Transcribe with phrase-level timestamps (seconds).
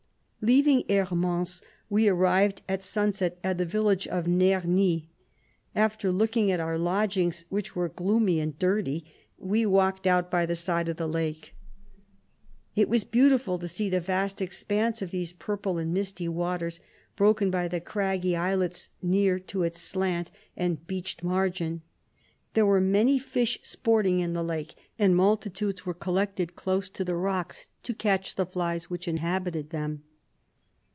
[0.43, 5.05] Leaving Hermance, we arrived at sunset at the village of Nerni.
[5.75, 9.05] After looking at our lodgings, which were gloomy and dirty,
[9.37, 11.53] we walked out by the side of the lake.
[12.75, 16.79] It was beautiful no to see the vast expanse of these purple and misty waters
[17.15, 21.83] broken by the craggy islets near to its slant and u beached margin."
[22.55, 27.05] There were many fish sport ing in the lake, and multitudes were collected close to
[27.05, 30.01] the rocks to catch the flies which inhabited them.